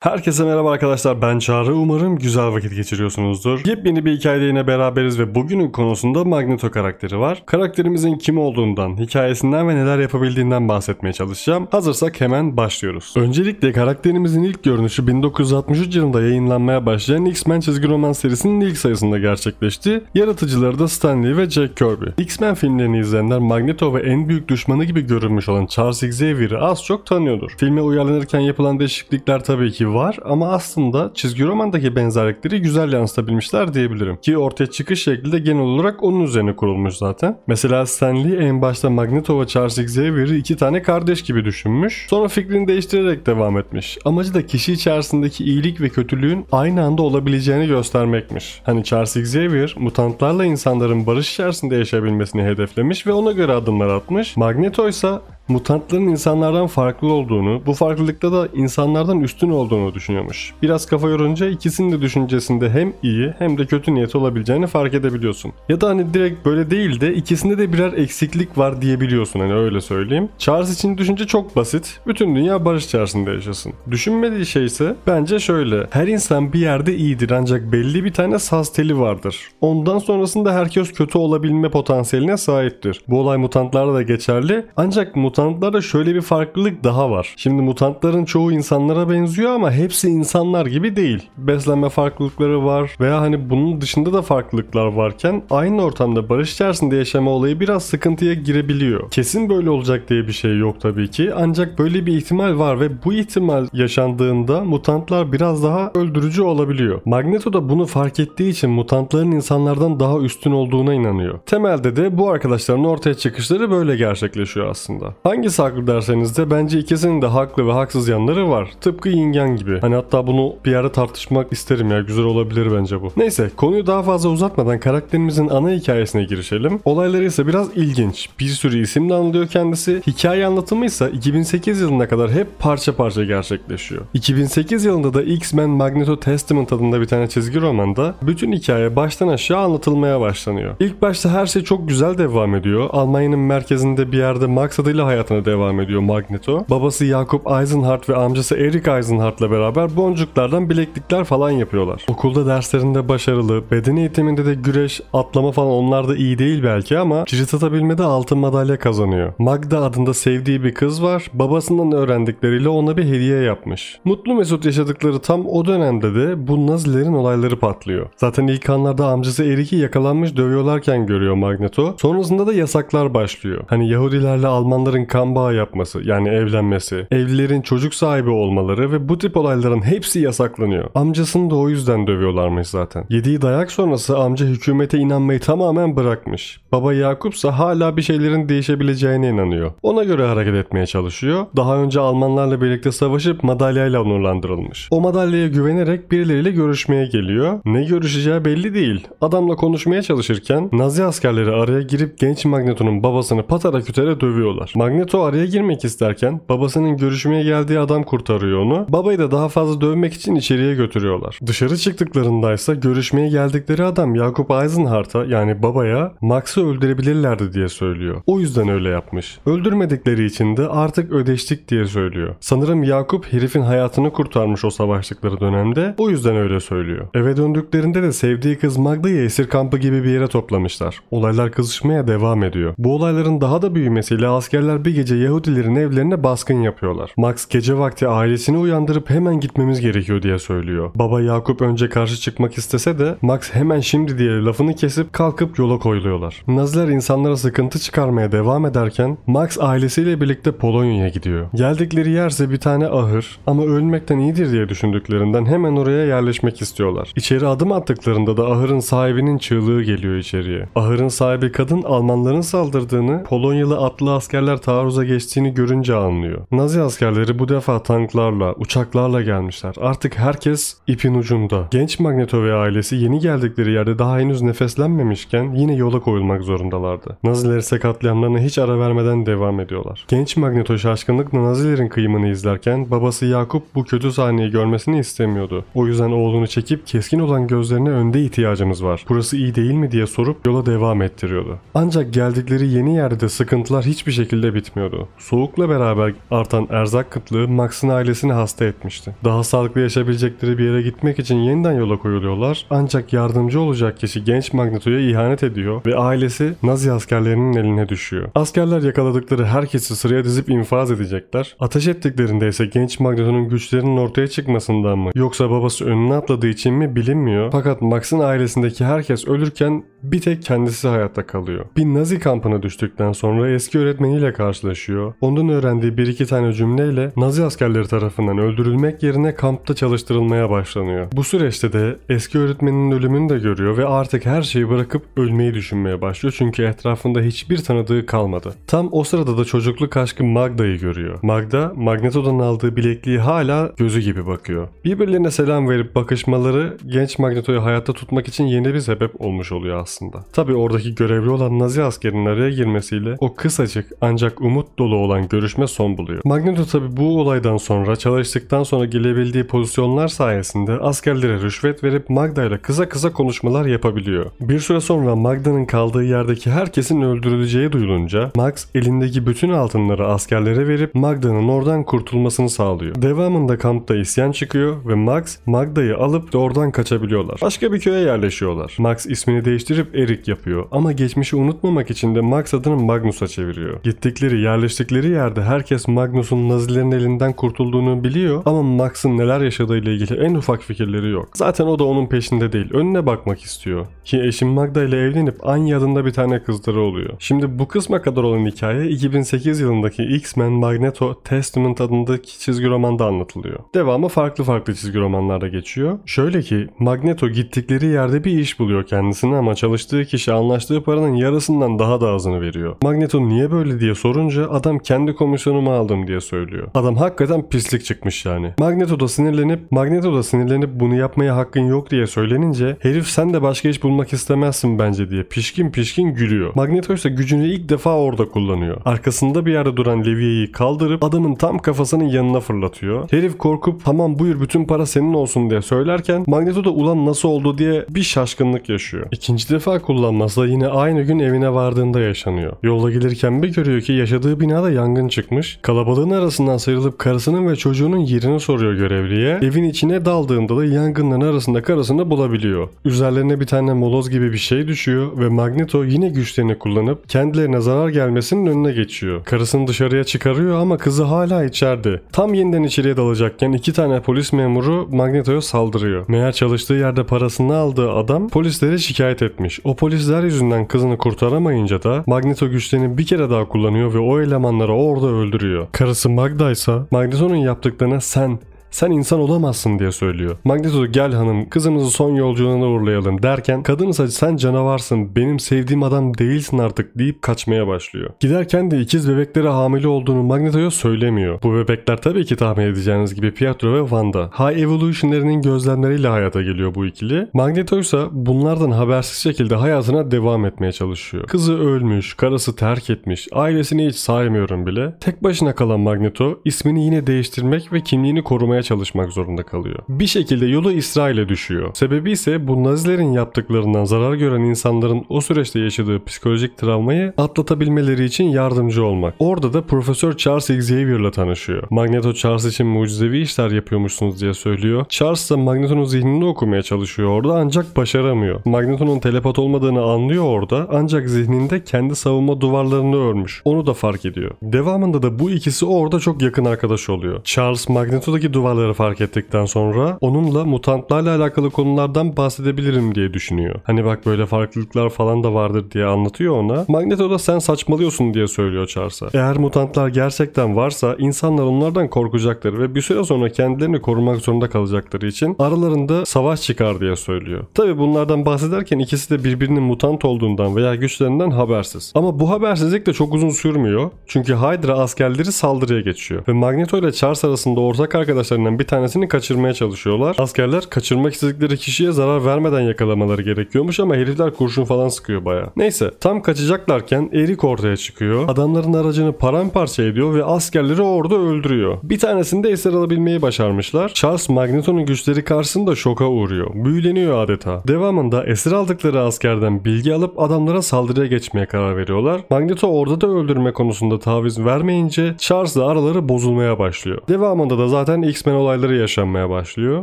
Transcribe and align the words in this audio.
Herkese 0.00 0.44
merhaba 0.44 0.70
arkadaşlar 0.70 1.22
ben 1.22 1.38
Çağrı 1.38 1.74
umarım 1.74 2.18
güzel 2.18 2.52
vakit 2.52 2.74
geçiriyorsunuzdur. 2.76 3.60
Yepyeni 3.66 4.04
bir 4.04 4.16
hikayede 4.16 4.44
yine 4.44 4.66
beraberiz 4.66 5.18
ve 5.18 5.34
bugünün 5.34 5.70
konusunda 5.70 6.24
Magneto 6.24 6.70
karakteri 6.70 7.18
var. 7.18 7.42
Karakterimizin 7.46 8.14
kim 8.14 8.38
olduğundan, 8.38 8.96
hikayesinden 8.96 9.68
ve 9.68 9.74
neler 9.74 9.98
yapabildiğinden 9.98 10.68
bahsetmeye 10.68 11.12
çalışacağım. 11.12 11.68
Hazırsak 11.70 12.20
hemen 12.20 12.56
başlıyoruz. 12.56 13.14
Öncelikle 13.16 13.72
karakterimizin 13.72 14.42
ilk 14.42 14.62
görünüşü 14.62 15.06
1963 15.06 15.96
yılında 15.96 16.22
yayınlanmaya 16.22 16.86
başlayan 16.86 17.24
X-Men 17.24 17.60
çizgi 17.60 17.88
roman 17.88 18.12
serisinin 18.12 18.60
ilk 18.60 18.78
sayısında 18.78 19.18
gerçekleşti. 19.18 20.02
Yaratıcıları 20.14 20.78
da 20.78 20.88
Stan 20.88 21.24
Lee 21.24 21.36
ve 21.36 21.50
Jack 21.50 21.76
Kirby. 21.76 22.22
X-Men 22.22 22.54
filmlerini 22.54 22.98
izleyenler 22.98 23.38
Magneto 23.38 23.94
ve 23.94 24.02
en 24.02 24.28
büyük 24.28 24.48
düşmanı 24.48 24.84
gibi 24.84 25.06
görünmüş 25.06 25.48
olan 25.48 25.66
Charles 25.66 26.02
Xavier'ı 26.02 26.60
az 26.60 26.84
çok 26.84 27.06
tanıyordur. 27.06 27.50
Filme 27.58 27.82
uyarlanırken 27.82 28.40
yapılan 28.40 28.78
değişiklikler 28.78 29.44
tabii 29.44 29.72
ki 29.72 29.89
var 29.94 30.18
ama 30.24 30.52
aslında 30.52 31.10
çizgi 31.14 31.44
romandaki 31.44 31.96
benzerlikleri 31.96 32.62
güzel 32.62 32.92
yansıtabilmişler 32.92 33.74
diyebilirim. 33.74 34.16
Ki 34.16 34.38
ortaya 34.38 34.66
çıkış 34.66 35.02
şekli 35.02 35.32
de 35.32 35.38
genel 35.38 35.62
olarak 35.62 36.02
onun 36.02 36.24
üzerine 36.24 36.56
kurulmuş 36.56 36.94
zaten. 36.94 37.38
Mesela 37.46 37.86
Stan 37.86 38.24
Lee 38.24 38.36
en 38.36 38.62
başta 38.62 38.90
Magneto 38.90 39.40
ve 39.40 39.46
Charles 39.46 39.78
Xavier'ı 39.78 40.34
iki 40.34 40.56
tane 40.56 40.82
kardeş 40.82 41.22
gibi 41.22 41.44
düşünmüş. 41.44 42.06
Sonra 42.10 42.28
fikrini 42.28 42.68
değiştirerek 42.68 43.26
devam 43.26 43.58
etmiş. 43.58 43.98
Amacı 44.04 44.34
da 44.34 44.46
kişi 44.46 44.72
içerisindeki 44.72 45.44
iyilik 45.44 45.80
ve 45.80 45.88
kötülüğün 45.88 46.46
aynı 46.52 46.84
anda 46.84 47.02
olabileceğini 47.02 47.66
göstermekmiş. 47.66 48.60
Hani 48.64 48.84
Charles 48.84 49.16
Xavier 49.16 49.74
mutantlarla 49.78 50.44
insanların 50.44 51.06
barış 51.06 51.32
içerisinde 51.32 51.76
yaşayabilmesini 51.76 52.42
hedeflemiş 52.42 53.06
ve 53.06 53.12
ona 53.12 53.32
göre 53.32 53.52
adımlar 53.52 53.88
atmış. 53.88 54.36
Magneto 54.36 54.88
ise 54.88 55.10
mutantların 55.50 56.06
insanlardan 56.06 56.66
farklı 56.66 57.12
olduğunu, 57.12 57.62
bu 57.66 57.74
farklılıkta 57.74 58.32
da 58.32 58.48
insanlardan 58.54 59.20
üstün 59.20 59.50
olduğunu 59.50 59.94
düşünüyormuş. 59.94 60.54
Biraz 60.62 60.86
kafa 60.86 61.08
yorunca 61.08 61.48
ikisinin 61.48 61.92
de 61.92 62.00
düşüncesinde 62.00 62.70
hem 62.70 62.92
iyi 63.02 63.34
hem 63.38 63.58
de 63.58 63.66
kötü 63.66 63.94
niyet 63.94 64.14
olabileceğini 64.14 64.66
fark 64.66 64.94
edebiliyorsun. 64.94 65.52
Ya 65.68 65.80
da 65.80 65.88
hani 65.88 66.14
direkt 66.14 66.46
böyle 66.46 66.70
değil 66.70 67.00
de 67.00 67.14
ikisinde 67.14 67.58
de 67.58 67.72
birer 67.72 67.92
eksiklik 67.92 68.58
var 68.58 68.82
diyebiliyorsun 68.82 69.40
hani 69.40 69.54
öyle 69.54 69.80
söyleyeyim. 69.80 70.28
Charles 70.38 70.74
için 70.74 70.98
düşünce 70.98 71.26
çok 71.26 71.56
basit. 71.56 72.00
Bütün 72.06 72.36
dünya 72.36 72.64
barış 72.64 72.84
içerisinde 72.84 73.30
yaşasın. 73.30 73.72
Düşünmediği 73.90 74.46
şey 74.46 74.64
ise 74.64 74.96
bence 75.06 75.38
şöyle. 75.38 75.86
Her 75.90 76.06
insan 76.06 76.52
bir 76.52 76.60
yerde 76.60 76.96
iyidir 76.96 77.30
ancak 77.30 77.72
belli 77.72 78.04
bir 78.04 78.12
tane 78.12 78.38
saz 78.38 78.72
teli 78.72 78.98
vardır. 78.98 79.36
Ondan 79.60 79.98
sonrasında 79.98 80.54
herkes 80.54 80.92
kötü 80.92 81.18
olabilme 81.18 81.70
potansiyeline 81.70 82.36
sahiptir. 82.36 83.00
Bu 83.08 83.20
olay 83.20 83.38
mutantlarda 83.38 83.94
da 83.94 84.02
geçerli. 84.02 84.66
Ancak 84.76 85.16
mutantlarda 85.40 85.80
şöyle 85.80 86.14
bir 86.14 86.20
farklılık 86.20 86.84
daha 86.84 87.10
var. 87.10 87.34
Şimdi 87.36 87.62
mutantların 87.62 88.24
çoğu 88.24 88.52
insanlara 88.52 89.10
benziyor 89.10 89.50
ama 89.50 89.72
hepsi 89.72 90.08
insanlar 90.08 90.66
gibi 90.66 90.96
değil. 90.96 91.28
Beslenme 91.36 91.88
farklılıkları 91.88 92.64
var 92.64 92.96
veya 93.00 93.20
hani 93.20 93.50
bunun 93.50 93.80
dışında 93.80 94.12
da 94.12 94.22
farklılıklar 94.22 94.86
varken 94.86 95.42
aynı 95.50 95.84
ortamda 95.84 96.28
barış 96.28 96.52
içerisinde 96.52 96.96
yaşama 96.96 97.30
olayı 97.30 97.60
biraz 97.60 97.84
sıkıntıya 97.84 98.34
girebiliyor. 98.34 99.10
Kesin 99.10 99.48
böyle 99.48 99.70
olacak 99.70 100.10
diye 100.10 100.26
bir 100.26 100.32
şey 100.32 100.58
yok 100.58 100.80
tabii 100.80 101.10
ki 101.10 101.30
ancak 101.34 101.78
böyle 101.78 102.06
bir 102.06 102.16
ihtimal 102.16 102.58
var 102.58 102.80
ve 102.80 103.04
bu 103.04 103.12
ihtimal 103.12 103.66
yaşandığında 103.72 104.64
mutantlar 104.64 105.32
biraz 105.32 105.62
daha 105.62 105.90
öldürücü 105.94 106.42
olabiliyor. 106.42 107.00
Magneto 107.04 107.52
da 107.52 107.68
bunu 107.68 107.86
fark 107.86 108.20
ettiği 108.20 108.50
için 108.50 108.70
mutantların 108.70 109.32
insanlardan 109.32 110.00
daha 110.00 110.18
üstün 110.18 110.52
olduğuna 110.52 110.94
inanıyor. 110.94 111.38
Temelde 111.46 111.96
de 111.96 112.18
bu 112.18 112.30
arkadaşların 112.30 112.84
ortaya 112.84 113.14
çıkışları 113.14 113.70
böyle 113.70 113.96
gerçekleşiyor 113.96 114.66
aslında. 114.66 115.14
Hangisi 115.24 115.62
haklı 115.62 115.86
derseniz 115.86 116.36
de 116.36 116.50
bence 116.50 116.78
ikisinin 116.78 117.22
de 117.22 117.26
haklı 117.26 117.66
ve 117.66 117.72
haksız 117.72 118.08
yanları 118.08 118.50
var. 118.50 118.70
Tıpkı 118.80 119.08
yin 119.08 119.32
gibi. 119.32 119.80
Hani 119.80 119.94
hatta 119.94 120.26
bunu 120.26 120.54
bir 120.64 120.70
yerde 120.70 120.92
tartışmak 120.92 121.52
isterim 121.52 121.90
ya. 121.90 122.00
Güzel 122.00 122.24
olabilir 122.24 122.68
bence 122.78 123.02
bu. 123.02 123.12
Neyse 123.16 123.50
konuyu 123.56 123.86
daha 123.86 124.02
fazla 124.02 124.28
uzatmadan 124.28 124.80
karakterimizin 124.80 125.48
ana 125.48 125.70
hikayesine 125.70 126.24
girişelim. 126.24 126.80
Olayları 126.84 127.24
ise 127.24 127.46
biraz 127.46 127.76
ilginç. 127.76 128.28
Bir 128.40 128.48
sürü 128.48 128.82
isimle 128.82 129.14
anılıyor 129.14 129.46
kendisi. 129.46 130.02
Hikaye 130.06 130.46
anlatımı 130.46 130.84
ise 130.84 131.10
2008 131.10 131.80
yılına 131.80 132.08
kadar 132.08 132.30
hep 132.30 132.58
parça 132.58 132.96
parça 132.96 133.24
gerçekleşiyor. 133.24 134.02
2008 134.14 134.84
yılında 134.84 135.14
da 135.14 135.22
X-Men 135.22 135.70
Magneto 135.70 136.20
Testament 136.20 136.72
adında 136.72 137.00
bir 137.00 137.06
tane 137.06 137.28
çizgi 137.28 137.60
romanda 137.60 138.14
bütün 138.22 138.52
hikaye 138.52 138.96
baştan 138.96 139.28
aşağı 139.28 139.60
anlatılmaya 139.60 140.20
başlanıyor. 140.20 140.76
İlk 140.80 141.02
başta 141.02 141.30
her 141.30 141.46
şey 141.46 141.64
çok 141.64 141.88
güzel 141.88 142.18
devam 142.18 142.54
ediyor. 142.54 142.88
Almanya'nın 142.92 143.38
merkezinde 143.38 144.12
bir 144.12 144.18
yerde 144.18 144.46
Max 144.46 144.80
adıyla 144.80 145.09
hayatına 145.10 145.44
devam 145.44 145.80
ediyor 145.80 146.00
Magneto. 146.00 146.64
Babası 146.70 147.04
Jakob 147.04 147.60
Eisenhardt 147.60 148.08
ve 148.08 148.16
amcası 148.16 148.56
Eric 148.56 148.90
Eisenhardt'la 148.90 149.50
beraber 149.50 149.96
boncuklardan 149.96 150.70
bileklikler 150.70 151.24
falan 151.24 151.50
yapıyorlar. 151.50 152.06
Okulda 152.08 152.46
derslerinde 152.46 153.08
başarılı, 153.08 153.70
beden 153.70 153.96
eğitiminde 153.96 154.46
de 154.46 154.54
güreş, 154.54 155.00
atlama 155.12 155.52
falan 155.52 155.70
onlar 155.70 156.08
da 156.08 156.16
iyi 156.16 156.38
değil 156.38 156.62
belki 156.62 156.98
ama 156.98 157.24
cirit 157.26 157.54
atabilmede 157.54 158.02
altın 158.02 158.38
madalya 158.38 158.78
kazanıyor. 158.78 159.32
Magda 159.38 159.82
adında 159.82 160.14
sevdiği 160.14 160.64
bir 160.64 160.74
kız 160.74 161.02
var. 161.02 161.26
Babasından 161.32 161.92
öğrendikleriyle 161.92 162.68
ona 162.68 162.96
bir 162.96 163.04
hediye 163.04 163.40
yapmış. 163.40 163.98
Mutlu 164.04 164.34
mesut 164.34 164.64
yaşadıkları 164.64 165.18
tam 165.18 165.46
o 165.46 165.64
dönemde 165.64 166.14
de 166.14 166.48
bu 166.48 166.66
Nazilerin 166.66 167.12
olayları 167.12 167.58
patlıyor. 167.58 168.06
Zaten 168.16 168.46
ilk 168.46 168.70
anlarda 168.70 169.06
amcası 169.06 169.44
Eric'i 169.44 169.76
yakalanmış 169.76 170.36
dövüyorlarken 170.36 171.06
görüyor 171.06 171.34
Magneto. 171.34 171.94
Sonrasında 171.98 172.46
da 172.46 172.52
yasaklar 172.52 173.14
başlıyor. 173.14 173.64
Hani 173.66 173.90
Yahudilerle 173.90 174.46
Almanların 174.46 174.99
kan 175.04 175.34
bağı 175.34 175.54
yapması 175.54 176.00
yani 176.04 176.28
evlenmesi, 176.28 177.06
evlilerin 177.10 177.62
çocuk 177.62 177.94
sahibi 177.94 178.30
olmaları 178.30 178.92
ve 178.92 179.08
bu 179.08 179.18
tip 179.18 179.36
olayların 179.36 179.82
hepsi 179.82 180.20
yasaklanıyor. 180.20 180.90
Amcasını 180.94 181.50
da 181.50 181.56
o 181.56 181.68
yüzden 181.68 182.06
dövüyorlarmış 182.06 182.68
zaten. 182.68 183.04
Yediği 183.08 183.42
dayak 183.42 183.72
sonrası 183.72 184.18
amca 184.18 184.46
hükümete 184.46 184.98
inanmayı 184.98 185.40
tamamen 185.40 185.96
bırakmış. 185.96 186.60
Baba 186.72 186.94
Yakup 186.94 187.34
ise 187.34 187.48
hala 187.48 187.96
bir 187.96 188.02
şeylerin 188.02 188.48
değişebileceğine 188.48 189.28
inanıyor. 189.28 189.72
Ona 189.82 190.04
göre 190.04 190.26
hareket 190.26 190.54
etmeye 190.54 190.86
çalışıyor. 190.86 191.46
Daha 191.56 191.76
önce 191.76 192.00
Almanlarla 192.00 192.60
birlikte 192.60 192.92
savaşıp 192.92 193.44
madalyayla 193.44 194.02
onurlandırılmış. 194.02 194.88
O 194.90 195.00
madalyaya 195.00 195.48
güvenerek 195.48 196.12
birileriyle 196.12 196.50
görüşmeye 196.50 197.06
geliyor. 197.06 197.60
Ne 197.64 197.84
görüşeceği 197.84 198.44
belli 198.44 198.74
değil. 198.74 199.08
Adamla 199.20 199.56
konuşmaya 199.56 200.02
çalışırken 200.02 200.68
Nazi 200.72 201.04
askerleri 201.04 201.50
araya 201.50 201.82
girip 201.82 202.18
genç 202.18 202.44
Magneto'nun 202.44 203.02
babasını 203.02 203.42
patara 203.42 203.80
kütere 203.80 204.20
dövüyorlar. 204.20 204.72
Magneto 204.90 205.22
araya 205.22 205.46
girmek 205.46 205.84
isterken 205.84 206.40
babasının 206.48 206.96
görüşmeye 206.96 207.42
geldiği 207.44 207.78
adam 207.78 208.02
kurtarıyor 208.02 208.58
onu. 208.58 208.86
Babayı 208.88 209.18
da 209.18 209.30
daha 209.30 209.48
fazla 209.48 209.80
dövmek 209.80 210.14
için 210.14 210.34
içeriye 210.34 210.74
götürüyorlar. 210.74 211.38
Dışarı 211.46 211.76
çıktıklarındaysa 211.76 212.74
görüşmeye 212.74 213.28
geldikleri 213.28 213.84
adam 213.84 214.16
Jakob 214.16 214.50
Eisenhardt'a 214.62 215.24
yani 215.24 215.62
babaya 215.62 216.12
Max'ı 216.20 216.66
öldürebilirlerdi 216.66 217.52
diye 217.52 217.68
söylüyor. 217.68 218.22
O 218.26 218.40
yüzden 218.40 218.68
öyle 218.68 218.88
yapmış. 218.88 219.38
Öldürmedikleri 219.46 220.24
için 220.24 220.56
de 220.56 220.68
artık 220.68 221.12
ödeştik 221.12 221.68
diye 221.68 221.84
söylüyor. 221.84 222.34
Sanırım 222.40 222.82
Yakup 222.82 223.32
herifin 223.32 223.62
hayatını 223.62 224.12
kurtarmış 224.12 224.64
o 224.64 224.70
savaştıkları 224.70 225.40
dönemde. 225.40 225.94
O 225.98 226.10
yüzden 226.10 226.36
öyle 226.36 226.60
söylüyor. 226.60 227.08
Eve 227.14 227.36
döndüklerinde 227.36 228.02
de 228.02 228.12
sevdiği 228.12 228.58
kız 228.58 228.76
Magda'yı 228.76 229.22
esir 229.22 229.48
kampı 229.48 229.78
gibi 229.78 230.04
bir 230.04 230.10
yere 230.10 230.26
toplamışlar. 230.26 231.00
Olaylar 231.10 231.52
kızışmaya 231.52 232.08
devam 232.08 232.42
ediyor. 232.44 232.74
Bu 232.78 232.94
olayların 232.94 233.40
daha 233.40 233.62
da 233.62 233.74
büyümesiyle 233.74 234.28
askerler 234.28 234.79
bir 234.84 234.94
gece 234.94 235.16
Yahudilerin 235.16 235.74
evlerine 235.74 236.22
baskın 236.22 236.62
yapıyorlar. 236.62 237.14
Max 237.16 237.48
gece 237.48 237.78
vakti 237.78 238.08
ailesini 238.08 238.58
uyandırıp 238.58 239.10
hemen 239.10 239.40
gitmemiz 239.40 239.80
gerekiyor 239.80 240.22
diye 240.22 240.38
söylüyor. 240.38 240.90
Baba 240.94 241.20
Yakup 241.20 241.62
önce 241.62 241.88
karşı 241.88 242.16
çıkmak 242.16 242.58
istese 242.58 242.98
de 242.98 243.16
Max 243.22 243.54
hemen 243.54 243.80
şimdi 243.80 244.18
diye 244.18 244.30
lafını 244.44 244.74
kesip 244.74 245.12
kalkıp 245.12 245.58
yola 245.58 245.78
koyuluyorlar. 245.78 246.42
Naziler 246.48 246.88
insanlara 246.88 247.36
sıkıntı 247.36 247.78
çıkarmaya 247.78 248.32
devam 248.32 248.66
ederken 248.66 249.18
Max 249.26 249.58
ailesiyle 249.60 250.20
birlikte 250.20 250.52
Polonya'ya 250.52 251.08
gidiyor. 251.08 251.46
Geldikleri 251.54 252.10
yerse 252.10 252.50
bir 252.50 252.56
tane 252.56 252.86
ahır 252.86 253.38
ama 253.46 253.62
ölmekten 253.62 254.18
iyidir 254.18 254.52
diye 254.52 254.68
düşündüklerinden 254.68 255.46
hemen 255.46 255.76
oraya 255.76 256.06
yerleşmek 256.06 256.62
istiyorlar. 256.62 257.12
İçeri 257.16 257.46
adım 257.46 257.72
attıklarında 257.72 258.36
da 258.36 258.46
ahırın 258.46 258.80
sahibinin 258.80 259.38
çığlığı 259.38 259.82
geliyor 259.82 260.16
içeriye. 260.16 260.68
Ahırın 260.74 261.08
sahibi 261.08 261.52
kadın 261.52 261.82
Almanların 261.82 262.40
saldırdığını, 262.40 263.24
Polonyalı 263.24 263.78
atlı 263.78 264.14
askerler 264.14 264.56
taarruza 264.70 265.04
geçtiğini 265.04 265.54
görünce 265.54 265.94
anlıyor. 265.94 266.40
Nazi 266.52 266.80
askerleri 266.80 267.38
bu 267.38 267.48
defa 267.48 267.82
tanklarla, 267.82 268.52
uçaklarla 268.52 269.22
gelmişler. 269.22 269.74
Artık 269.80 270.18
herkes 270.18 270.76
ipin 270.86 271.14
ucunda. 271.14 271.68
Genç 271.70 272.00
Magneto 272.00 272.42
ve 272.42 272.54
ailesi 272.54 272.96
yeni 272.96 273.18
geldikleri 273.18 273.72
yerde 273.72 273.98
daha 273.98 274.18
henüz 274.18 274.42
nefeslenmemişken 274.42 275.54
yine 275.54 275.74
yola 275.74 276.00
koyulmak 276.00 276.42
zorundalardı. 276.42 277.16
Naziler 277.24 277.58
ise 277.58 277.78
katliamlarına 277.78 278.38
hiç 278.38 278.58
ara 278.58 278.78
vermeden 278.78 279.26
devam 279.26 279.60
ediyorlar. 279.60 280.04
Genç 280.08 280.36
Magneto 280.36 280.78
şaşkınlıkla 280.78 281.42
Nazilerin 281.42 281.88
kıyımını 281.88 282.28
izlerken 282.28 282.90
babası 282.90 283.26
Yakup 283.26 283.74
bu 283.74 283.84
kötü 283.84 284.12
sahneyi 284.12 284.50
görmesini 284.50 284.98
istemiyordu. 284.98 285.64
O 285.74 285.86
yüzden 285.86 286.10
oğlunu 286.10 286.46
çekip 286.46 286.86
keskin 286.86 287.18
olan 287.18 287.46
gözlerine 287.46 287.90
önde 287.90 288.22
ihtiyacımız 288.22 288.84
var. 288.84 289.04
Burası 289.08 289.36
iyi 289.36 289.54
değil 289.54 289.74
mi 289.74 289.90
diye 289.90 290.06
sorup 290.06 290.46
yola 290.46 290.66
devam 290.66 291.02
ettiriyordu. 291.02 291.58
Ancak 291.74 292.14
geldikleri 292.14 292.68
yeni 292.68 292.94
yerde 292.96 293.28
sıkıntılar 293.28 293.84
hiçbir 293.84 294.12
şekilde 294.12 294.54
bitmiyordu. 294.60 295.08
Soğukla 295.18 295.68
beraber 295.68 296.12
artan 296.30 296.66
erzak 296.70 297.10
kıtlığı 297.10 297.48
Max'ın 297.48 297.88
ailesini 297.88 298.32
hasta 298.32 298.64
etmişti. 298.64 299.14
Daha 299.24 299.44
sağlıklı 299.44 299.80
yaşayabilecekleri 299.80 300.58
bir 300.58 300.64
yere 300.64 300.82
gitmek 300.82 301.18
için 301.18 301.36
yeniden 301.36 301.72
yola 301.72 301.96
koyuluyorlar 301.98 302.66
ancak 302.70 303.12
yardımcı 303.12 303.60
olacak 303.60 303.98
kişi 303.98 304.24
genç 304.24 304.52
Magneto'ya 304.52 305.00
ihanet 305.00 305.42
ediyor 305.42 305.80
ve 305.86 305.96
ailesi 305.96 306.54
Nazi 306.62 306.92
askerlerinin 306.92 307.56
eline 307.56 307.88
düşüyor. 307.88 308.28
Askerler 308.34 308.82
yakaladıkları 308.82 309.44
herkesi 309.46 309.96
sıraya 309.96 310.24
dizip 310.24 310.50
infaz 310.50 310.90
edecekler. 310.90 311.56
Ateş 311.60 311.88
ettiklerinde 311.88 312.48
ise 312.48 312.66
genç 312.66 313.00
Magneto'nun 313.00 313.48
güçlerinin 313.48 313.96
ortaya 313.96 314.26
çıkmasından 314.28 314.98
mı 314.98 315.10
yoksa 315.14 315.50
babası 315.50 315.84
önüne 315.84 316.14
atladığı 316.14 316.48
için 316.48 316.74
mi 316.74 316.96
bilinmiyor. 316.96 317.50
Fakat 317.52 317.82
Max'ın 317.82 318.18
ailesindeki 318.18 318.84
herkes 318.84 319.28
ölürken 319.28 319.84
bir 320.02 320.20
tek 320.20 320.42
kendisi 320.42 320.88
hayatta 320.88 321.26
kalıyor. 321.26 321.64
Bir 321.76 321.84
Nazi 321.84 322.18
kampına 322.18 322.62
düştükten 322.62 323.12
sonra 323.12 323.50
eski 323.50 323.78
öğretmeniyle 323.78 324.32
karşılaşıyor. 324.50 325.14
Ondan 325.20 325.48
öğrendiği 325.48 325.96
bir 325.96 326.06
iki 326.06 326.26
tane 326.26 326.52
cümleyle 326.52 327.12
Nazi 327.16 327.44
askerleri 327.44 327.88
tarafından 327.88 328.38
öldürülmek 328.38 329.02
yerine 329.02 329.34
kampta 329.34 329.74
çalıştırılmaya 329.74 330.50
başlanıyor. 330.50 331.06
Bu 331.12 331.24
süreçte 331.24 331.72
de 331.72 331.96
eski 332.08 332.38
öğretmeninin 332.38 332.90
ölümünü 332.90 333.28
de 333.28 333.38
görüyor 333.38 333.76
ve 333.76 333.86
artık 333.86 334.26
her 334.26 334.42
şeyi 334.42 334.68
bırakıp 334.68 335.02
ölmeyi 335.16 335.54
düşünmeye 335.54 336.00
başlıyor 336.00 336.34
çünkü 336.38 336.62
etrafında 336.62 337.20
hiçbir 337.20 337.58
tanıdığı 337.64 338.06
kalmadı. 338.06 338.54
Tam 338.66 338.88
o 338.92 339.04
sırada 339.04 339.38
da 339.38 339.44
çocukluk 339.44 339.96
aşkı 339.96 340.24
Magda'yı 340.24 340.78
görüyor. 340.78 341.18
Magda, 341.22 341.72
Magneto'dan 341.76 342.38
aldığı 342.38 342.76
bilekliği 342.76 343.18
hala 343.18 343.72
gözü 343.76 344.00
gibi 344.00 344.26
bakıyor. 344.26 344.68
Birbirlerine 344.84 345.30
selam 345.30 345.68
verip 345.68 345.94
bakışmaları 345.94 346.76
genç 346.86 347.18
Magneto'yu 347.18 347.64
hayatta 347.64 347.92
tutmak 347.92 348.28
için 348.28 348.44
yeni 348.44 348.74
bir 348.74 348.80
sebep 348.80 349.20
olmuş 349.20 349.52
oluyor 349.52 349.82
aslında. 349.82 350.24
Tabi 350.32 350.54
oradaki 350.54 350.94
görevli 350.94 351.30
olan 351.30 351.58
Nazi 351.58 351.82
askerinin 351.82 352.26
araya 352.26 352.50
girmesiyle 352.50 353.16
o 353.20 353.34
kısacık 353.34 353.86
ancak 354.00 354.39
umut 354.40 354.78
dolu 354.78 354.96
olan 354.96 355.28
görüşme 355.28 355.66
son 355.66 355.98
buluyor. 355.98 356.20
Magneto 356.24 356.64
tabi 356.64 356.96
bu 356.96 357.20
olaydan 357.20 357.56
sonra 357.56 357.96
çalıştıktan 357.96 358.62
sonra 358.62 358.84
gelebildiği 358.84 359.44
pozisyonlar 359.44 360.08
sayesinde 360.08 360.72
askerlere 360.72 361.42
rüşvet 361.42 361.84
verip 361.84 362.10
Magda 362.10 362.44
ile 362.44 362.58
kısa 362.58 362.88
kısa 362.88 363.12
konuşmalar 363.12 363.66
yapabiliyor. 363.66 364.26
Bir 364.40 364.58
süre 364.58 364.80
sonra 364.80 365.16
Magda'nın 365.16 365.64
kaldığı 365.64 366.04
yerdeki 366.04 366.50
herkesin 366.50 367.00
öldürüleceği 367.00 367.72
duyulunca 367.72 368.30
Max 368.36 368.66
elindeki 368.74 369.26
bütün 369.26 369.50
altınları 369.50 370.06
askerlere 370.06 370.68
verip 370.68 370.94
Magda'nın 370.94 371.48
oradan 371.48 371.84
kurtulmasını 371.84 372.50
sağlıyor. 372.50 373.02
Devamında 373.02 373.58
kampta 373.58 373.96
isyan 373.96 374.32
çıkıyor 374.32 374.76
ve 374.86 374.94
Max 374.94 375.38
Magda'yı 375.46 375.96
alıp 375.96 376.34
oradan 376.34 376.70
kaçabiliyorlar. 376.70 377.38
Başka 377.42 377.72
bir 377.72 377.80
köye 377.80 378.00
yerleşiyorlar. 378.00 378.76
Max 378.78 379.06
ismini 379.06 379.44
değiştirip 379.44 379.96
Eric 379.96 380.30
yapıyor 380.30 380.66
ama 380.70 380.92
geçmişi 380.92 381.36
unutmamak 381.36 381.90
için 381.90 382.14
de 382.14 382.20
Max 382.20 382.54
adını 382.54 382.76
Magnus'a 382.76 383.28
çeviriyor. 383.28 383.82
Gittikleri 383.82 384.19
yerleştikleri 384.26 385.08
yerde 385.08 385.42
herkes 385.42 385.88
Magnus'un 385.88 386.48
Nazilerin 386.48 386.92
elinden 386.92 387.32
kurtulduğunu 387.32 388.04
biliyor 388.04 388.42
ama 388.46 388.62
Max'ın 388.62 389.18
neler 389.18 389.40
yaşadığıyla 389.40 389.92
ilgili 389.92 390.20
en 390.20 390.34
ufak 390.34 390.62
fikirleri 390.62 391.10
yok. 391.10 391.28
Zaten 391.34 391.64
o 391.66 391.78
da 391.78 391.84
onun 391.84 392.06
peşinde 392.06 392.52
değil. 392.52 392.70
Önüne 392.72 393.06
bakmak 393.06 393.42
istiyor. 393.42 393.86
Ki 394.04 394.20
eşim 394.22 394.48
Magda 394.48 394.84
ile 394.84 394.96
evlenip 394.96 395.48
Anya 395.48 395.78
adında 395.78 396.04
bir 396.04 396.12
tane 396.12 396.42
kızları 396.42 396.80
oluyor. 396.80 397.10
Şimdi 397.18 397.58
bu 397.58 397.68
kısma 397.68 398.02
kadar 398.02 398.22
olan 398.22 398.46
hikaye 398.46 398.88
2008 398.88 399.60
yılındaki 399.60 400.02
X-Men 400.02 400.52
Magneto 400.52 401.22
Testament 401.24 401.80
adındaki 401.80 402.38
çizgi 402.38 402.66
romanda 402.68 403.06
anlatılıyor. 403.06 403.58
Devamı 403.74 404.08
farklı 404.08 404.44
farklı 404.44 404.74
çizgi 404.74 404.98
romanlarda 404.98 405.48
geçiyor. 405.48 405.98
Şöyle 406.06 406.42
ki 406.42 406.68
Magneto 406.78 407.28
gittikleri 407.28 407.86
yerde 407.86 408.24
bir 408.24 408.38
iş 408.38 408.58
buluyor 408.58 408.86
kendisine 408.86 409.36
ama 409.36 409.54
çalıştığı 409.54 410.04
kişi 410.04 410.32
anlaştığı 410.32 410.82
paranın 410.82 411.14
yarısından 411.14 411.78
daha 411.78 412.00
da 412.00 412.08
azını 412.08 412.40
veriyor. 412.40 412.76
Magneto 412.82 413.28
niye 413.28 413.50
böyle 413.50 413.80
diye 413.80 413.94
sorunca 414.10 414.50
adam 414.50 414.78
kendi 414.78 415.14
komisyonumu 415.14 415.72
aldım 415.72 416.06
diye 416.06 416.20
söylüyor. 416.20 416.68
Adam 416.74 416.96
hakikaten 416.96 417.48
pislik 417.48 417.84
çıkmış 417.84 418.24
yani. 418.24 418.50
Magneto 418.58 419.00
da 419.00 419.08
sinirlenip 419.08 419.72
Magneto 419.72 420.14
da 420.14 420.22
sinirlenip 420.22 420.70
bunu 420.72 420.94
yapmaya 420.94 421.36
hakkın 421.36 421.60
yok 421.60 421.90
diye 421.90 422.06
söylenince 422.06 422.76
herif 422.80 423.06
sen 423.06 423.32
de 423.32 423.42
başka 423.42 423.68
iş 423.68 423.82
bulmak 423.82 424.12
istemezsin 424.12 424.78
bence 424.78 425.10
diye 425.10 425.22
pişkin 425.22 425.70
pişkin 425.70 426.14
gülüyor. 426.14 426.52
Magneto 426.54 426.94
ise 426.94 427.08
gücünü 427.08 427.46
ilk 427.46 427.68
defa 427.68 427.96
orada 427.96 428.28
kullanıyor. 428.28 428.80
Arkasında 428.84 429.46
bir 429.46 429.52
yerde 429.52 429.76
duran 429.76 430.00
Levi'yi 430.00 430.52
kaldırıp 430.52 431.04
adamın 431.04 431.34
tam 431.34 431.58
kafasının 431.58 432.04
yanına 432.04 432.40
fırlatıyor. 432.40 433.12
Herif 433.12 433.38
korkup 433.38 433.84
tamam 433.84 434.18
buyur 434.18 434.40
bütün 434.40 434.64
para 434.64 434.86
senin 434.86 435.14
olsun 435.14 435.50
diye 435.50 435.62
söylerken 435.62 436.24
Magneto 436.26 436.64
da 436.64 436.70
ulan 436.70 437.06
nasıl 437.06 437.28
oldu 437.28 437.58
diye 437.58 437.84
bir 437.90 438.02
şaşkınlık 438.02 438.68
yaşıyor. 438.68 439.06
İkinci 439.12 439.50
defa 439.50 439.78
kullanmazsa 439.78 440.46
yine 440.46 440.68
aynı 440.68 441.02
gün 441.02 441.18
evine 441.18 441.52
vardığında 441.52 442.00
yaşanıyor. 442.00 442.52
Yolda 442.62 442.90
gelirken 442.90 443.42
bir 443.42 443.54
görüyor 443.54 443.80
ki 443.80 443.99
yaşadığı 444.00 444.40
binada 444.40 444.70
yangın 444.70 445.08
çıkmış. 445.08 445.58
Kalabalığın 445.62 446.10
arasından 446.10 446.56
sıyrılıp 446.56 446.98
karısının 446.98 447.48
ve 447.48 447.56
çocuğunun 447.56 447.98
yerini 447.98 448.40
soruyor 448.40 448.74
görevliye. 448.74 449.38
Evin 449.42 449.64
içine 449.64 450.04
daldığında 450.04 450.56
da 450.56 450.64
yangınların 450.64 451.20
arasında 451.20 451.62
karısını 451.62 452.10
bulabiliyor. 452.10 452.68
Üzerlerine 452.84 453.40
bir 453.40 453.46
tane 453.46 453.72
moloz 453.72 454.10
gibi 454.10 454.32
bir 454.32 454.38
şey 454.38 454.68
düşüyor 454.68 455.18
ve 455.18 455.28
Magneto 455.28 455.84
yine 455.84 456.08
güçlerini 456.08 456.58
kullanıp 456.58 457.08
kendilerine 457.08 457.60
zarar 457.60 457.88
gelmesinin 457.88 458.46
önüne 458.46 458.72
geçiyor. 458.72 459.24
Karısını 459.24 459.66
dışarıya 459.66 460.04
çıkarıyor 460.04 460.58
ama 460.58 460.78
kızı 460.78 461.04
hala 461.04 461.44
içeride. 461.44 462.00
Tam 462.12 462.34
yeniden 462.34 462.62
içeriye 462.62 462.96
dalacakken 462.96 463.52
iki 463.52 463.72
tane 463.72 464.00
polis 464.00 464.32
memuru 464.32 464.88
Magneto'ya 464.92 465.40
saldırıyor. 465.40 466.04
Meğer 466.08 466.32
çalıştığı 466.32 466.74
yerde 466.74 467.04
parasını 467.04 467.54
aldığı 467.56 467.92
adam 467.92 468.28
polislere 468.28 468.78
şikayet 468.78 469.22
etmiş. 469.22 469.60
O 469.64 469.76
polisler 469.76 470.22
yüzünden 470.22 470.66
kızını 470.66 470.98
kurtaramayınca 470.98 471.82
da 471.82 472.04
Magneto 472.06 472.50
güçlerini 472.50 472.98
bir 472.98 473.06
kere 473.06 473.30
daha 473.30 473.48
kullanıyor 473.48 473.89
ve 473.94 473.98
o 473.98 474.20
elemanları 474.20 474.72
orada 474.72 475.06
öldürüyor. 475.06 475.66
Karısı 475.72 476.10
Magda 476.10 476.50
ise 476.50 476.72
Magneto'nun 476.90 477.36
yaptıklarına 477.36 478.00
sen 478.00 478.38
sen 478.70 478.90
insan 478.90 479.20
olamazsın 479.20 479.78
diye 479.78 479.92
söylüyor. 479.92 480.36
Magneto 480.44 480.86
gel 480.86 481.12
hanım 481.12 481.48
kızımızı 481.48 481.90
son 481.90 482.14
yolculuğuna 482.14 482.66
uğurlayalım 482.66 483.22
derken 483.22 483.62
kadın 483.62 483.88
ise 483.88 484.08
sen 484.08 484.36
canavarsın 484.36 485.16
benim 485.16 485.40
sevdiğim 485.40 485.82
adam 485.82 486.18
değilsin 486.18 486.58
artık 486.58 486.98
deyip 486.98 487.22
kaçmaya 487.22 487.66
başlıyor. 487.66 488.10
Giderken 488.20 488.70
de 488.70 488.80
ikiz 488.80 489.08
bebeklere 489.08 489.48
hamile 489.48 489.88
olduğunu 489.88 490.22
Magneto'ya 490.22 490.70
söylemiyor. 490.70 491.42
Bu 491.42 491.54
bebekler 491.54 492.02
tabii 492.02 492.24
ki 492.24 492.36
tahmin 492.36 492.64
edeceğiniz 492.64 493.14
gibi 493.14 493.34
Pietro 493.34 493.74
ve 493.74 493.80
Wanda. 493.80 494.30
High 494.38 494.58
Evolution'larının 494.58 495.42
gözlemleriyle 495.42 496.08
hayata 496.08 496.42
geliyor 496.42 496.74
bu 496.74 496.86
ikili. 496.86 497.28
Magneto 497.32 497.78
ise 497.78 497.98
bunlardan 498.10 498.70
habersiz 498.70 499.18
şekilde 499.18 499.54
hayatına 499.54 500.10
devam 500.10 500.44
etmeye 500.44 500.72
çalışıyor. 500.72 501.26
Kızı 501.26 501.58
ölmüş, 501.58 502.14
karısı 502.14 502.56
terk 502.56 502.90
etmiş, 502.90 503.28
ailesini 503.32 503.86
hiç 503.86 503.96
saymıyorum 503.96 504.66
bile. 504.66 504.94
Tek 505.00 505.24
başına 505.24 505.54
kalan 505.54 505.80
Magneto 505.80 506.40
ismini 506.44 506.84
yine 506.84 507.06
değiştirmek 507.06 507.72
ve 507.72 507.80
kimliğini 507.80 508.22
korumaya 508.22 508.59
çalışmak 508.62 509.12
zorunda 509.12 509.42
kalıyor. 509.42 509.78
Bir 509.88 510.06
şekilde 510.06 510.46
yolu 510.46 510.72
İsrail'e 510.72 511.28
düşüyor. 511.28 511.70
Sebebi 511.74 512.10
ise 512.10 512.48
bu 512.48 512.64
Nazilerin 512.64 513.12
yaptıklarından 513.12 513.84
zarar 513.84 514.14
gören 514.14 514.40
insanların 514.40 515.04
o 515.08 515.20
süreçte 515.20 515.60
yaşadığı 515.60 516.04
psikolojik 516.04 516.58
travmayı 516.58 517.12
atlatabilmeleri 517.16 518.04
için 518.04 518.24
yardımcı 518.24 518.84
olmak. 518.84 519.14
Orada 519.18 519.52
da 519.52 519.62
Profesör 519.62 520.16
Charles 520.16 520.50
Xavier'la 520.50 521.10
tanışıyor. 521.10 521.62
Magneto 521.70 522.14
Charles 522.14 522.44
için 522.44 522.66
mucizevi 522.66 523.20
işler 523.20 523.50
yapıyormuşsunuz 523.50 524.20
diye 524.20 524.34
söylüyor. 524.34 524.84
Charles 524.88 525.30
da 525.30 525.36
Magneto'nun 525.36 525.84
zihnini 525.84 526.24
okumaya 526.24 526.62
çalışıyor 526.62 527.08
orada 527.08 527.34
ancak 527.34 527.76
başaramıyor. 527.76 528.40
Magneto'nun 528.44 529.00
telepat 529.00 529.38
olmadığını 529.38 529.82
anlıyor 529.82 530.24
orada 530.24 530.66
ancak 530.70 531.08
zihninde 531.08 531.64
kendi 531.64 531.96
savunma 531.96 532.40
duvarlarını 532.40 532.96
örmüş. 532.96 533.42
Onu 533.44 533.66
da 533.66 533.74
fark 533.74 534.04
ediyor. 534.04 534.30
Devamında 534.42 535.02
da 535.02 535.18
bu 535.18 535.30
ikisi 535.30 535.66
orada 535.66 535.98
çok 535.98 536.22
yakın 536.22 536.44
arkadaş 536.44 536.88
oluyor. 536.88 537.20
Charles 537.24 537.68
Magneto'daki 537.68 538.34
duvarları 538.50 538.74
fark 538.74 539.00
ettikten 539.00 539.44
sonra 539.44 539.98
onunla 540.00 540.44
mutantlarla 540.44 541.16
alakalı 541.16 541.50
konulardan 541.50 542.16
bahsedebilirim 542.16 542.94
diye 542.94 543.14
düşünüyor. 543.14 543.54
Hani 543.64 543.84
bak 543.84 544.06
böyle 544.06 544.26
farklılıklar 544.26 544.90
falan 544.90 545.24
da 545.24 545.34
vardır 545.34 545.70
diye 545.70 545.84
anlatıyor 545.84 546.34
ona. 546.36 546.64
Magneto 546.68 547.10
da 547.10 547.18
sen 547.18 547.38
saçmalıyorsun 547.38 548.14
diye 548.14 548.26
söylüyor 548.26 548.66
Charles'a. 548.66 549.06
Eğer 549.14 549.36
mutantlar 549.36 549.88
gerçekten 549.88 550.56
varsa 550.56 550.96
insanlar 550.98 551.42
onlardan 551.42 551.88
korkacaktır 551.88 552.58
ve 552.58 552.74
bir 552.74 552.82
süre 552.82 553.04
sonra 553.04 553.28
kendilerini 553.28 553.80
korumak 553.80 554.18
zorunda 554.18 554.50
kalacakları 554.50 555.06
için 555.06 555.36
aralarında 555.38 556.06
savaş 556.06 556.42
çıkar 556.42 556.80
diye 556.80 556.96
söylüyor. 556.96 557.44
Tabi 557.54 557.78
bunlardan 557.78 558.26
bahsederken 558.26 558.78
ikisi 558.78 559.10
de 559.10 559.24
birbirinin 559.24 559.62
mutant 559.62 560.04
olduğundan 560.04 560.56
veya 560.56 560.74
güçlerinden 560.74 561.30
habersiz. 561.30 561.92
Ama 561.94 562.20
bu 562.20 562.30
habersizlik 562.30 562.86
de 562.86 562.92
çok 562.92 563.14
uzun 563.14 563.30
sürmüyor. 563.30 563.90
Çünkü 564.06 564.34
Hydra 564.34 564.78
askerleri 564.78 565.32
saldırıya 565.32 565.80
geçiyor. 565.80 566.22
Ve 566.28 566.32
Magneto 566.32 566.78
ile 566.78 566.92
Charles 566.92 567.24
arasında 567.24 567.60
ortak 567.60 567.94
arkadaşların 567.94 568.39
askerlerinden 568.40 568.58
bir 568.58 568.64
tanesini 568.64 569.08
kaçırmaya 569.08 569.54
çalışıyorlar. 569.54 570.16
Askerler 570.18 570.64
kaçırmak 570.70 571.14
istedikleri 571.14 571.56
kişiye 571.56 571.92
zarar 571.92 572.24
vermeden 572.24 572.60
yakalamaları 572.60 573.22
gerekiyormuş 573.22 573.80
ama 573.80 573.94
herifler 573.94 574.34
kurşun 574.34 574.64
falan 574.64 574.88
sıkıyor 574.88 575.24
baya. 575.24 575.52
Neyse 575.56 575.90
tam 576.00 576.22
kaçacaklarken 576.22 577.10
Erik 577.12 577.44
ortaya 577.44 577.76
çıkıyor. 577.76 578.28
Adamların 578.28 578.72
aracını 578.72 579.12
paramparça 579.12 579.82
ediyor 579.82 580.14
ve 580.14 580.24
askerleri 580.24 580.82
orada 580.82 581.14
öldürüyor. 581.14 581.78
Bir 581.82 581.98
tanesini 581.98 582.44
de 582.44 582.50
esir 582.50 582.72
alabilmeyi 582.72 583.22
başarmışlar. 583.22 583.92
Charles 583.94 584.28
Magneto'nun 584.28 584.86
güçleri 584.86 585.24
karşısında 585.24 585.74
şoka 585.74 586.04
uğruyor. 586.04 586.50
Büyüleniyor 586.54 587.24
adeta. 587.24 587.62
Devamında 587.68 588.24
esir 588.24 588.52
aldıkları 588.52 589.00
askerden 589.00 589.64
bilgi 589.64 589.94
alıp 589.94 590.20
adamlara 590.20 590.62
saldırıya 590.62 591.06
geçmeye 591.06 591.46
karar 591.46 591.76
veriyorlar. 591.76 592.20
Magneto 592.30 592.68
orada 592.68 593.00
da 593.00 593.06
öldürme 593.06 593.52
konusunda 593.52 593.98
taviz 593.98 594.44
vermeyince 594.44 595.14
Charles'la 595.18 595.66
araları 595.66 596.08
bozulmaya 596.08 596.58
başlıyor. 596.58 596.98
Devamında 597.08 597.58
da 597.58 597.68
zaten 597.68 598.02
X-Men 598.02 598.29
olayları 598.34 598.76
yaşanmaya 598.76 599.30
başlıyor. 599.30 599.82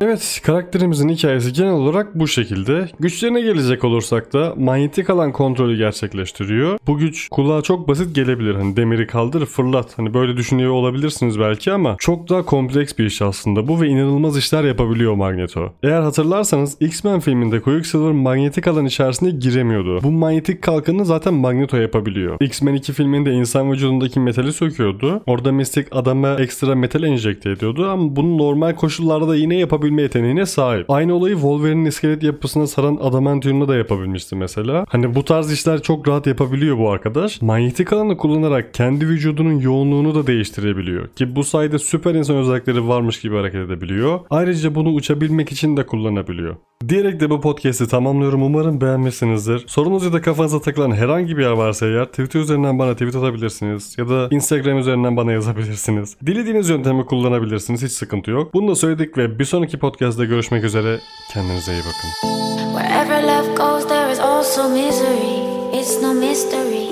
Evet 0.00 0.40
karakterimizin 0.44 1.08
hikayesi 1.08 1.52
genel 1.52 1.72
olarak 1.72 2.14
bu 2.14 2.28
şekilde. 2.28 2.88
Güçlerine 3.00 3.40
gelecek 3.40 3.84
olursak 3.84 4.32
da 4.32 4.54
manyetik 4.56 5.10
alan 5.10 5.32
kontrolü 5.32 5.76
gerçekleştiriyor. 5.76 6.78
Bu 6.86 6.98
güç 6.98 7.28
kulağa 7.28 7.62
çok 7.62 7.88
basit 7.88 8.14
gelebilir. 8.14 8.54
Hani 8.54 8.76
demiri 8.76 9.06
kaldır 9.06 9.46
fırlat. 9.46 9.98
Hani 9.98 10.14
böyle 10.14 10.36
düşünüyor 10.36 10.70
olabilirsiniz 10.70 11.40
belki 11.40 11.72
ama 11.72 11.96
çok 11.98 12.28
daha 12.28 12.42
kompleks 12.44 12.98
bir 12.98 13.04
iş 13.04 13.22
aslında 13.22 13.68
bu 13.68 13.80
ve 13.80 13.88
inanılmaz 13.88 14.38
işler 14.38 14.64
yapabiliyor 14.64 15.14
Magneto. 15.14 15.72
Eğer 15.82 16.00
hatırlarsanız 16.00 16.76
X-Men 16.80 17.20
filminde 17.20 17.60
Quicksilver 17.60 18.12
manyetik 18.12 18.68
alan 18.68 18.86
içerisine 18.86 19.30
giremiyordu. 19.30 20.02
Bu 20.02 20.10
manyetik 20.10 20.62
kalkanı 20.62 21.04
zaten 21.04 21.34
Magneto 21.34 21.76
yapabiliyor. 21.76 22.36
X-Men 22.40 22.74
2 22.74 22.92
filminde 22.92 23.32
insan 23.32 23.72
vücudundaki 23.72 24.20
metali 24.20 24.52
söküyordu. 24.52 25.22
Orada 25.26 25.52
Mystic 25.52 25.84
adama 25.90 26.34
ekstra 26.34 26.74
metal 26.74 27.02
enjekte 27.02 27.50
ediyordu 27.50 27.88
ama 27.88 28.16
normal 28.38 28.74
koşullarda 28.74 29.28
da 29.28 29.36
yine 29.36 29.56
yapabilme 29.56 30.02
yeteneğine 30.02 30.46
sahip. 30.46 30.90
Aynı 30.90 31.14
olayı 31.14 31.34
Wolverine'in 31.34 31.84
iskelet 31.84 32.22
yapısına 32.22 32.66
saran 32.66 32.98
adamantium'la 33.02 33.68
da 33.68 33.76
yapabilmişti 33.76 34.36
mesela. 34.36 34.84
Hani 34.88 35.14
bu 35.14 35.24
tarz 35.24 35.52
işler 35.52 35.82
çok 35.82 36.08
rahat 36.08 36.26
yapabiliyor 36.26 36.78
bu 36.78 36.90
arkadaş. 36.90 37.42
Manyetik 37.42 37.92
alanı 37.92 38.16
kullanarak 38.16 38.74
kendi 38.74 39.08
vücudunun 39.08 39.60
yoğunluğunu 39.60 40.14
da 40.14 40.26
değiştirebiliyor. 40.26 41.08
Ki 41.08 41.36
bu 41.36 41.44
sayede 41.44 41.78
süper 41.78 42.14
insan 42.14 42.36
özellikleri 42.36 42.88
varmış 42.88 43.20
gibi 43.20 43.36
hareket 43.36 43.60
edebiliyor. 43.60 44.20
Ayrıca 44.30 44.74
bunu 44.74 44.88
uçabilmek 44.88 45.52
için 45.52 45.76
de 45.76 45.86
kullanabiliyor. 45.86 46.56
Diyerek 46.88 47.20
de 47.20 47.30
bu 47.30 47.40
podcast'i 47.40 47.88
tamamlıyorum. 47.88 48.42
Umarım 48.42 48.80
beğenmişsinizdir. 48.80 49.64
Sorunuz 49.66 50.04
ya 50.04 50.12
da 50.12 50.20
kafanıza 50.20 50.60
takılan 50.60 50.90
herhangi 50.90 51.36
bir 51.36 51.42
yer 51.42 51.50
varsa 51.50 51.86
eğer 51.86 52.04
Twitter 52.04 52.40
üzerinden 52.40 52.78
bana 52.78 52.92
tweet 52.92 53.16
atabilirsiniz. 53.16 53.98
Ya 53.98 54.08
da 54.08 54.28
Instagram 54.30 54.78
üzerinden 54.78 55.16
bana 55.16 55.32
yazabilirsiniz. 55.32 56.16
Dilediğiniz 56.26 56.68
yöntemi 56.68 57.06
kullanabilirsiniz. 57.06 57.82
Hiç 57.82 57.92
sıkıntı 57.92 58.25
yok. 58.30 58.54
Bunu 58.54 58.68
da 58.68 58.74
söyledik 58.74 59.18
ve 59.18 59.38
bir 59.38 59.44
sonraki 59.44 59.78
podcast'te 59.78 60.24
görüşmek 60.24 60.64
üzere. 60.64 61.00
Kendinize 61.32 61.72
iyi 61.72 61.80
bakın. 61.80 62.30
Wherever 62.78 63.22
love 63.22 63.54
goes, 63.56 63.88
there 63.88 64.12
is 64.12 64.20
also 64.20 64.68
misery. 64.68 65.46
It's 65.80 66.02
no 66.02 66.14
mystery. 66.14 66.88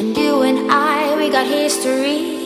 And 0.00 0.16
you 0.16 0.42
and 0.42 0.58
I, 0.70 1.18
we 1.18 1.28
got 1.28 1.46
history. 1.46 2.45